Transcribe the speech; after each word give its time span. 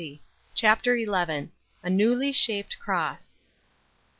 CHAPTER 0.55 0.97
XL 1.05 1.47
A 1.83 1.89
NEWLY 1.91 2.31
SHAPED 2.31 2.77
CKOSS. 2.79 3.37